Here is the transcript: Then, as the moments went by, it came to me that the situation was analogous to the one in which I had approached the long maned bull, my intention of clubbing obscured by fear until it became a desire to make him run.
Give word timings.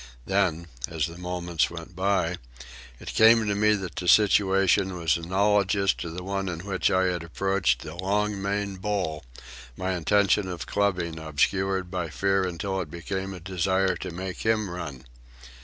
Then, 0.25 0.65
as 0.87 1.05
the 1.05 1.19
moments 1.19 1.69
went 1.69 1.95
by, 1.95 2.37
it 2.99 3.09
came 3.13 3.45
to 3.45 3.53
me 3.53 3.73
that 3.75 3.97
the 3.97 4.07
situation 4.07 4.97
was 4.97 5.15
analogous 5.15 5.93
to 5.93 6.09
the 6.09 6.23
one 6.23 6.49
in 6.49 6.61
which 6.65 6.89
I 6.89 7.03
had 7.03 7.21
approached 7.21 7.83
the 7.83 7.93
long 7.93 8.41
maned 8.41 8.81
bull, 8.81 9.23
my 9.77 9.91
intention 9.93 10.47
of 10.47 10.65
clubbing 10.65 11.19
obscured 11.19 11.91
by 11.91 12.09
fear 12.09 12.45
until 12.47 12.81
it 12.81 12.89
became 12.89 13.31
a 13.35 13.39
desire 13.39 13.95
to 13.97 14.09
make 14.09 14.39
him 14.39 14.71
run. 14.71 15.05